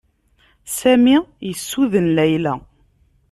[0.77, 1.15] Sami
[1.47, 2.53] yessuden Layla.